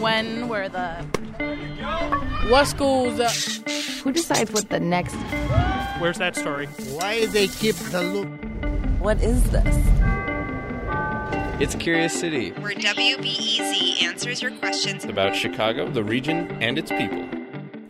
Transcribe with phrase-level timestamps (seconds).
[0.00, 1.04] when were the.
[2.48, 3.20] What schools?
[3.20, 3.30] Uh...
[4.02, 5.14] Who decides what the next.
[6.00, 6.66] Where's that story?
[6.66, 8.28] Why they keep the loop?
[8.98, 9.76] What is this?
[11.60, 12.52] It's Curious City.
[12.52, 17.28] Where WBEZ answers your questions about Chicago, the region, and its people.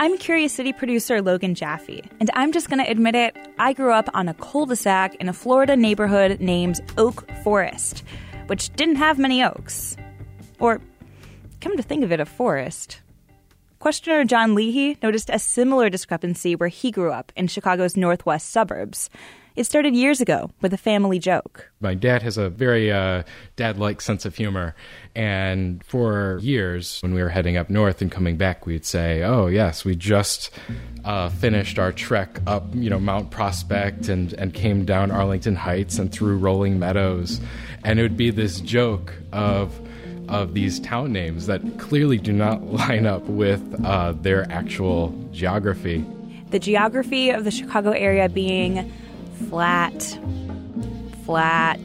[0.00, 3.36] I'm Curious City producer Logan Jaffe, and I'm just going to admit it.
[3.58, 8.02] I grew up on a cul de sac in a Florida neighborhood named Oak Forest,
[8.46, 9.96] which didn't have many oaks.
[10.58, 10.80] Or,
[11.60, 13.00] come to think of it, a forest.
[13.78, 19.08] Questioner John Leahy noticed a similar discrepancy where he grew up in Chicago's northwest suburbs.
[19.56, 21.70] It started years ago with a family joke.
[21.80, 23.24] My dad has a very uh,
[23.56, 24.74] dad like sense of humor.
[25.14, 29.48] And for years, when we were heading up north and coming back, we'd say, Oh,
[29.48, 30.50] yes, we just
[31.04, 35.98] uh, finished our trek up you know, Mount Prospect and, and came down Arlington Heights
[35.98, 37.40] and through Rolling Meadows.
[37.82, 39.78] And it would be this joke of
[40.30, 46.04] of these town names that clearly do not line up with uh, their actual geography.
[46.50, 48.90] The geography of the Chicago area being
[49.48, 50.18] flat,
[51.24, 51.80] flat,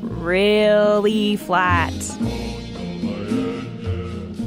[0.00, 1.92] really flat.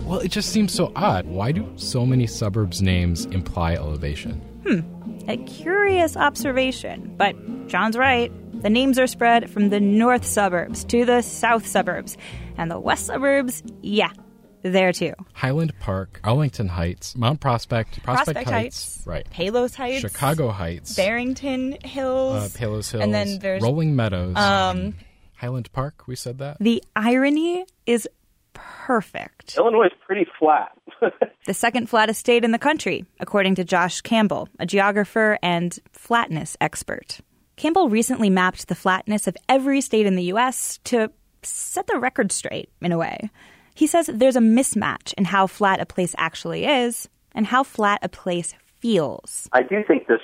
[0.06, 1.26] Well, it just seems so odd.
[1.26, 4.34] Why do so many suburbs names imply elevation?
[4.68, 4.82] Hmm,
[5.28, 7.36] a curious observation, but
[7.68, 8.32] John's right.
[8.64, 12.18] The names are spread from the north suburbs to the south suburbs,
[12.58, 14.14] and the west suburbs, yeah,
[14.62, 15.14] there too.
[15.34, 19.30] Highland Park, Arlington Heights, Mount Prospect, Prospect, Prospect Heights, Heights, right?
[19.30, 24.96] Palos Heights, Chicago Heights, Barrington Hills, uh, Palos Hills, and then there's Rolling Meadows, um,
[25.36, 26.08] Highland Park.
[26.08, 26.56] We said that.
[26.62, 28.08] The irony is
[28.54, 29.58] perfect.
[29.58, 30.72] Illinois is pretty flat.
[31.48, 36.56] the second flattest state in the country, according to Josh Campbell, a geographer and flatness
[36.62, 37.20] expert.
[37.56, 40.80] Campbell recently mapped the flatness of every state in the U.S.
[40.86, 41.12] to
[41.44, 43.30] set the record straight, in a way.
[43.76, 48.00] He says there's a mismatch in how flat a place actually is and how flat
[48.04, 49.50] a place feels.
[49.52, 50.22] I do think this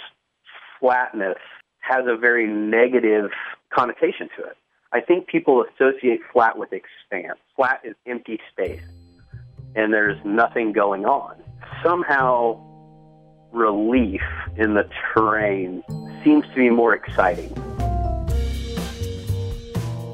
[0.80, 1.38] flatness
[1.80, 3.32] has a very negative
[3.74, 4.58] connotation to it.
[4.92, 7.40] I think people associate flat with expanse.
[7.56, 8.82] Flat is empty space,
[9.76, 11.36] and there's nothing going on.
[11.84, 12.60] Somehow,
[13.52, 14.22] relief
[14.58, 15.84] in the terrain
[16.24, 17.52] seems to be more exciting.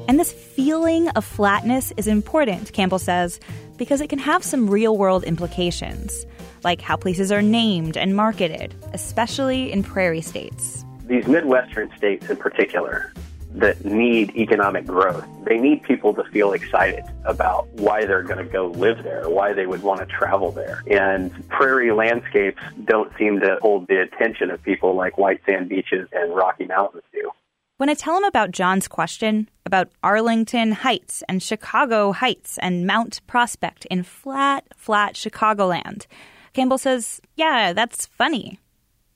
[0.08, 3.40] And this feeling of flatness is important, Campbell says,
[3.76, 6.24] because it can have some real world implications,
[6.64, 10.84] like how places are named and marketed, especially in prairie states.
[11.06, 13.12] These Midwestern states in particular
[13.56, 18.50] that need economic growth, they need people to feel excited about why they're going to
[18.50, 20.82] go live there, why they would want to travel there.
[20.90, 26.08] And prairie landscapes don't seem to hold the attention of people like white sand beaches
[26.12, 27.30] and Rocky Mountains do.
[27.78, 33.20] When I tell him about John's question about Arlington Heights and Chicago Heights and Mount
[33.26, 36.06] Prospect in flat, flat Chicagoland,
[36.54, 38.60] Campbell says, Yeah, that's funny.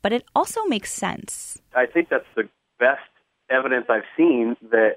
[0.02, 1.58] But it also makes sense.
[1.74, 2.48] I think that's the
[2.78, 3.00] best
[3.50, 4.96] evidence I've seen that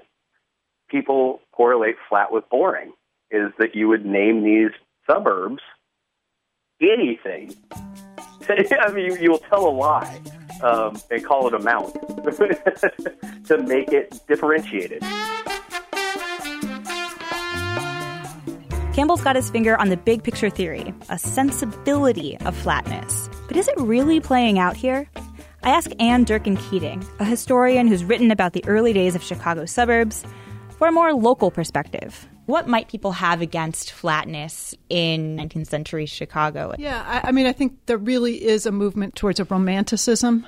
[0.88, 2.92] people correlate flat with boring,
[3.30, 4.70] is that you would name these
[5.10, 5.62] suburbs
[6.80, 7.54] anything.
[8.48, 10.20] I mean, you will tell a lie
[10.62, 11.94] um, and call it a mount
[13.46, 15.02] to make it differentiated.
[18.92, 23.28] Campbell's got his finger on the big picture theory, a sensibility of flatness.
[23.48, 25.08] But is it really playing out here?
[25.64, 29.64] I ask Anne Durkin Keating, a historian who's written about the early days of Chicago
[29.64, 30.22] suburbs,
[30.76, 32.28] for a more local perspective.
[32.44, 36.74] What might people have against flatness in 19th century Chicago?
[36.78, 40.46] Yeah, I, I mean, I think there really is a movement towards a romanticism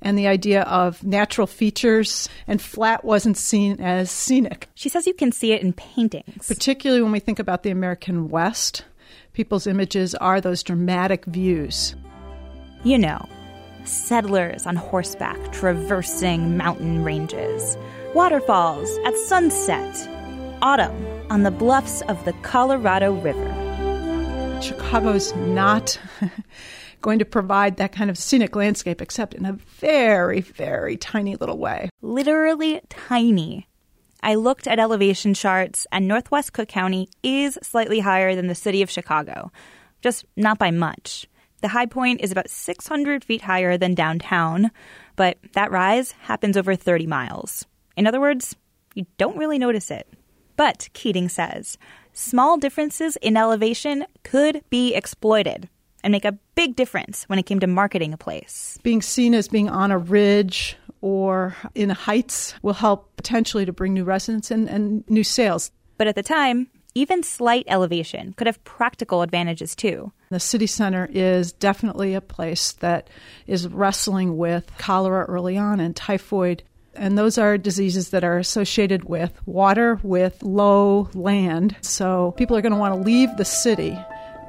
[0.00, 4.70] and the idea of natural features, and flat wasn't seen as scenic.
[4.74, 6.48] She says you can see it in paintings.
[6.48, 8.86] Particularly when we think about the American West,
[9.34, 11.94] people's images are those dramatic views.
[12.82, 13.28] You know,
[13.84, 17.76] settlers on horseback traversing mountain ranges,
[18.14, 20.08] waterfalls at sunset,
[20.62, 24.60] autumn on the bluffs of the Colorado River.
[24.62, 25.98] Chicago's not
[27.02, 31.58] going to provide that kind of scenic landscape except in a very, very tiny little
[31.58, 31.90] way.
[32.00, 33.68] Literally tiny.
[34.22, 38.80] I looked at elevation charts, and Northwest Cook County is slightly higher than the city
[38.80, 39.52] of Chicago,
[40.00, 41.26] just not by much.
[41.64, 44.70] The high point is about 600 feet higher than downtown,
[45.16, 47.64] but that rise happens over 30 miles.
[47.96, 48.54] In other words,
[48.94, 50.06] you don't really notice it.
[50.58, 51.78] But, Keating says,
[52.12, 55.70] small differences in elevation could be exploited
[56.02, 58.78] and make a big difference when it came to marketing a place.
[58.82, 63.94] Being seen as being on a ridge or in heights will help potentially to bring
[63.94, 65.70] new residents and, and new sales.
[65.96, 70.12] But at the time, even slight elevation could have practical advantages too.
[70.30, 73.08] The city center is definitely a place that
[73.46, 76.62] is wrestling with cholera early on and typhoid.
[76.94, 81.76] And those are diseases that are associated with water, with low land.
[81.80, 83.98] So people are going to want to leave the city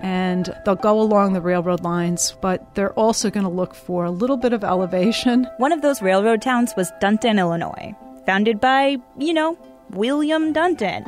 [0.02, 4.12] and they'll go along the railroad lines, but they're also going to look for a
[4.12, 5.48] little bit of elevation.
[5.58, 7.96] One of those railroad towns was Dunton, Illinois,
[8.26, 9.58] founded by, you know,
[9.92, 11.06] William Dunton.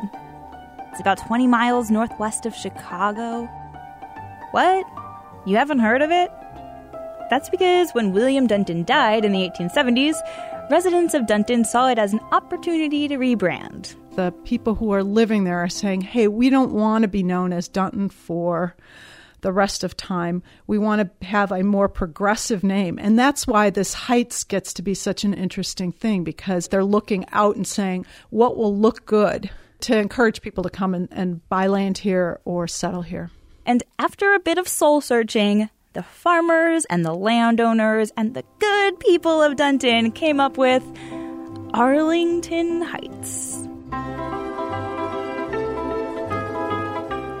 [0.98, 3.44] It's about 20 miles northwest of Chicago.
[4.50, 4.84] What?
[5.46, 6.28] You haven't heard of it?
[7.30, 10.16] That's because when William Dunton died in the 1870s,
[10.72, 13.94] residents of Dunton saw it as an opportunity to rebrand.
[14.16, 17.52] The people who are living there are saying, hey, we don't want to be known
[17.52, 18.74] as Dunton for
[19.42, 20.42] the rest of time.
[20.66, 22.98] We want to have a more progressive name.
[22.98, 27.24] And that's why this Heights gets to be such an interesting thing because they're looking
[27.30, 29.48] out and saying, what will look good
[29.80, 33.30] to encourage people to come and, and buy land here or settle here.
[33.64, 39.00] And after a bit of soul searching, the farmers and the landowners and the good
[39.00, 40.82] people of Dunton came up with
[41.74, 43.66] Arlington Heights.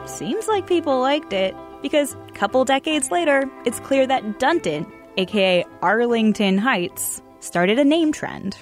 [0.06, 4.86] Seems like people liked it because a couple decades later, it's clear that Dunton,
[5.16, 8.56] aka Arlington Heights, started a name trend.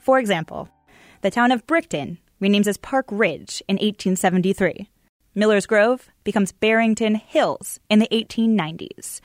[0.00, 0.68] For example,
[1.20, 4.88] the town of Brickton renames as Park Ridge in 1873.
[5.34, 9.20] Miller's Grove becomes Barrington Hills in the 1890s.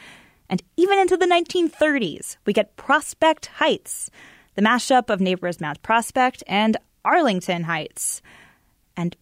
[0.49, 4.09] And even into the 1930s, we get Prospect Heights,
[4.55, 6.75] the mashup of neighbors Mount Prospect and
[7.05, 8.21] Arlington Heights.
[8.97, 9.15] And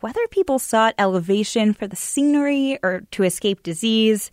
[0.00, 4.30] whether people sought elevation for the scenery or to escape disease,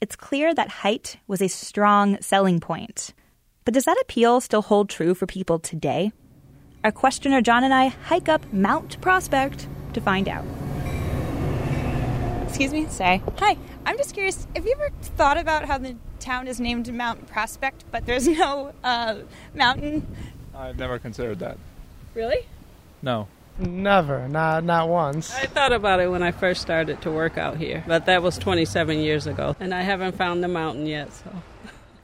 [0.00, 3.14] it's clear that height was a strong selling point.
[3.64, 6.12] But does that appeal still hold true for people today?
[6.84, 10.44] Our questioner John and I hike up Mount Prospect to find out.
[12.46, 12.86] Excuse me?
[12.90, 13.22] Say.
[13.38, 14.46] Hi, I'm just curious.
[14.54, 18.74] Have you ever thought about how the town is named Mount Prospect, but there's no
[18.84, 19.16] uh,
[19.54, 20.06] mountain?
[20.54, 21.56] I've never considered that.
[22.12, 22.46] Really?
[23.00, 23.28] No.
[23.58, 25.32] Never, not not once.
[25.32, 28.36] I thought about it when I first started to work out here, but that was
[28.36, 31.12] 27 years ago, and I haven't found the mountain yet.
[31.12, 31.30] So,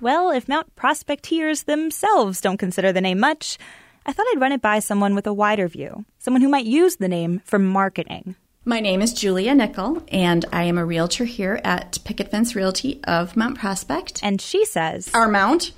[0.00, 3.58] well, if Mount Prospecteers themselves don't consider the name much,
[4.06, 6.96] I thought I'd run it by someone with a wider view, someone who might use
[6.96, 8.34] the name for marketing.
[8.64, 13.00] My name is Julia Nickel, and I am a realtor here at Picket Fence Realty
[13.04, 14.20] of Mount Prospect.
[14.22, 15.72] And she says, Our mount?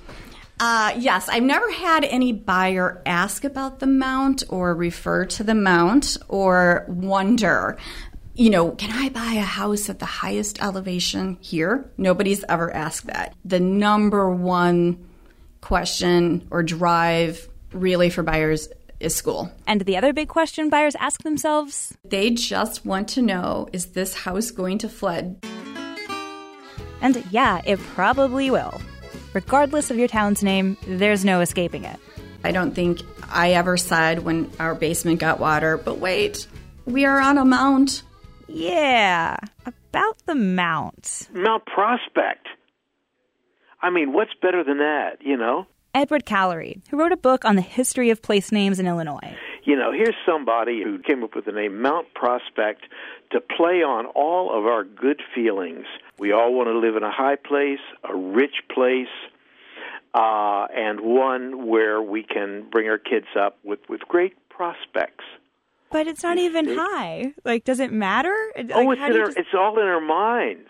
[0.59, 5.55] Uh, yes, I've never had any buyer ask about the mount or refer to the
[5.55, 7.77] mount or wonder,
[8.35, 11.89] you know, can I buy a house at the highest elevation here?
[11.97, 13.33] Nobody's ever asked that.
[13.43, 15.09] The number one
[15.61, 19.51] question or drive really for buyers is school.
[19.67, 24.13] And the other big question buyers ask themselves they just want to know is this
[24.13, 25.43] house going to flood?
[27.01, 28.81] And yeah, it probably will.
[29.33, 31.99] Regardless of your town's name, there's no escaping it.
[32.43, 36.47] I don't think I ever said when our basement got water, but wait,
[36.85, 38.03] we are on a mount.
[38.47, 41.29] Yeah, about the mount.
[41.33, 42.47] Mount Prospect.
[43.81, 45.65] I mean, what's better than that, you know?
[45.93, 49.37] Edward Callary, who wrote a book on the history of place names in Illinois.
[49.63, 52.81] You know, here's somebody who came up with the name Mount Prospect
[53.31, 55.85] to play on all of our good feelings.
[56.17, 59.07] We all want to live in a high place, a rich place,
[60.13, 65.23] uh, and one where we can bring our kids up with, with great prospects.
[65.91, 67.33] But it's not even high.
[67.45, 68.35] Like, does it matter?
[68.57, 69.37] Like, oh, it's, in our, just...
[69.37, 70.69] it's all in our minds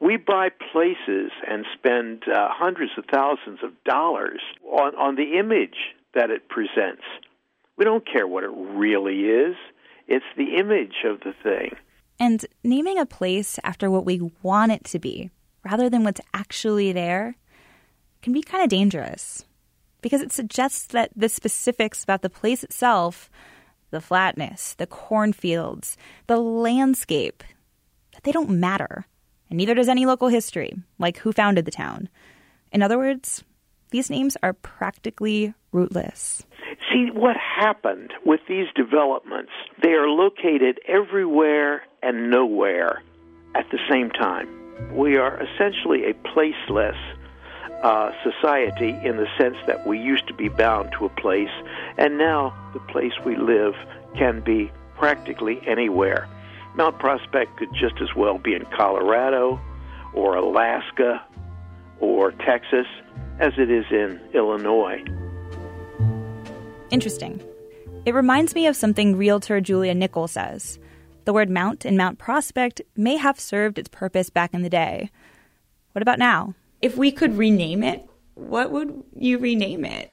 [0.00, 5.94] we buy places and spend uh, hundreds of thousands of dollars on, on the image
[6.14, 7.02] that it presents.
[7.76, 9.56] We don't care what it really is,
[10.08, 11.76] it's the image of the thing.
[12.18, 15.30] And naming a place after what we want it to be,
[15.64, 17.36] rather than what's actually there,
[18.22, 19.44] can be kind of dangerous
[20.00, 23.28] because it suggests that the specifics about the place itself,
[23.90, 27.42] the flatness, the cornfields, the landscape,
[28.12, 29.06] that they don't matter
[29.48, 32.08] and neither does any local history, like who founded the town.
[32.72, 33.44] In other words,
[33.90, 36.44] these names are practically rootless.
[36.92, 43.02] See, what happened with these developments, they are located everywhere and nowhere
[43.54, 44.48] at the same time.
[44.94, 46.96] We are essentially a placeless
[47.82, 51.50] uh, society in the sense that we used to be bound to a place,
[51.98, 53.74] and now the place we live
[54.16, 56.28] can be practically anywhere.
[56.76, 59.58] Mount Prospect could just as well be in Colorado
[60.12, 61.24] or Alaska
[62.00, 62.86] or Texas
[63.40, 65.02] as it is in Illinois.
[66.90, 67.42] Interesting.
[68.04, 70.78] It reminds me of something realtor Julia Nickel says.
[71.24, 75.10] The word mount in Mount Prospect may have served its purpose back in the day.
[75.92, 76.54] What about now?
[76.82, 80.12] If we could rename it, what would you rename it?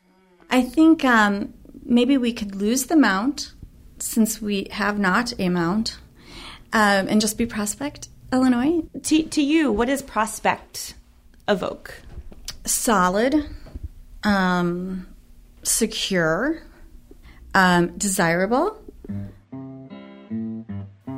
[0.50, 1.54] I think um,
[1.84, 3.54] maybe we could lose the mount
[4.00, 5.98] since we have not a mount
[6.74, 8.82] um, and just be Prospect, Illinois.
[9.04, 10.96] To, to you, what does Prospect
[11.48, 12.02] evoke?
[12.66, 13.48] Solid,
[14.24, 15.08] um,
[15.62, 16.64] secure,
[17.54, 18.80] um, desirable.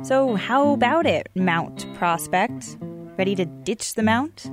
[0.02, 2.76] So, how about it, Mount Prospect?
[3.18, 4.50] Ready to ditch the Mount?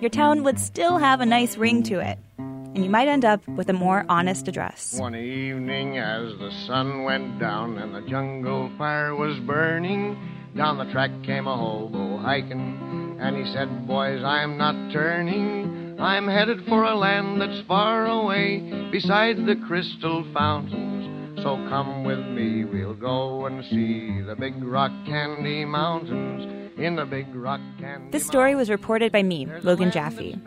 [0.00, 3.46] Your town would still have a nice ring to it, and you might end up
[3.48, 4.98] with a more honest address.
[4.98, 10.16] One evening, as the sun went down and the jungle fire was burning,
[10.56, 15.96] down the track came a hobo hiking, and he said, Boys, I'm not turning.
[16.00, 21.40] I'm headed for a land that's far away, beside the crystal fountains.
[21.42, 27.04] So come with me, we'll go and see the big rock candy mountains in the
[27.04, 28.10] big rock candy.
[28.10, 30.38] This story was reported by me, Logan Jaffe.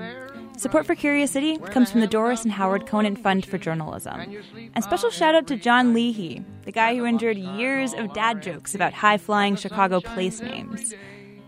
[0.59, 4.35] Support for Curious City comes from the Doris and Howard Conant Fund for Journalism.
[4.75, 8.75] And special shout out to John Leahy, the guy who endured years of dad jokes
[8.75, 10.93] about high flying Chicago place names.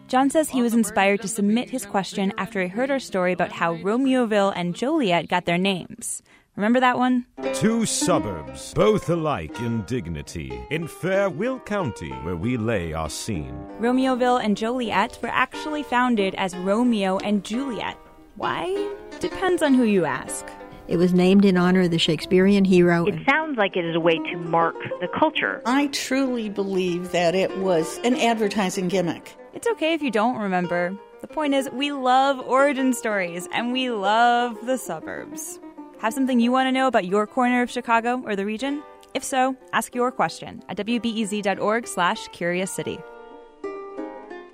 [0.07, 3.51] John says he was inspired to submit his question after he heard our story about
[3.51, 6.23] how Romeoville and Joliet got their names.
[6.55, 7.25] Remember that one?
[7.53, 11.29] Two suburbs, both alike in dignity, in fair
[11.65, 13.57] County, where we lay our scene.
[13.77, 17.97] Romeoville and Joliet were actually founded as Romeo and Juliet.
[18.41, 18.91] Why?
[19.19, 20.47] Depends on who you ask.
[20.87, 23.05] It was named in honor of the Shakespearean hero.
[23.05, 25.61] It sounds like it is a way to mark the culture.
[25.63, 29.37] I truly believe that it was an advertising gimmick.
[29.53, 30.97] It's okay if you don't remember.
[31.21, 35.59] The point is, we love origin stories and we love the suburbs.
[35.99, 38.81] Have something you want to know about your corner of Chicago or the region?
[39.13, 42.97] If so, ask your question at wbez.org slash curious city.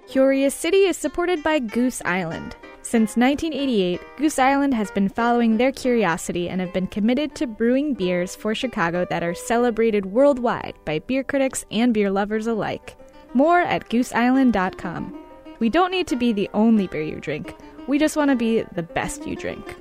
[0.08, 2.56] Curious City is supported by Goose Island.
[2.82, 7.94] Since 1988, Goose Island has been following their curiosity and have been committed to brewing
[7.94, 12.96] beers for Chicago that are celebrated worldwide by beer critics and beer lovers alike.
[13.34, 15.20] More at gooseisland.com.
[15.60, 17.54] We don't need to be the only beer you drink,
[17.88, 19.76] we just want to be the best you drink.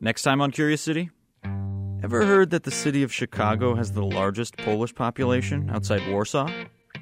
[0.00, 1.10] Next time on Curious City.
[2.02, 6.48] Ever heard that the city of Chicago has the largest Polish population outside Warsaw?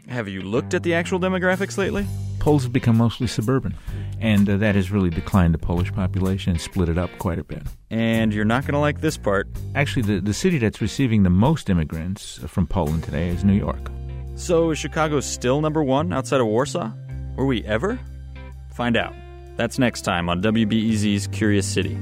[0.08, 2.06] Have you looked at the actual demographics lately?
[2.38, 3.74] Poles have become mostly suburban,
[4.20, 7.44] and uh, that has really declined the Polish population and split it up quite a
[7.44, 7.62] bit.
[7.90, 9.48] And you're not going to like this part.
[9.74, 13.90] Actually, the, the city that's receiving the most immigrants from Poland today is New York.
[14.34, 16.92] So is Chicago still number one outside of Warsaw?
[17.36, 17.98] Were we ever?
[18.74, 19.14] Find out.
[19.56, 21.96] That's next time on WBEZ's Curious City.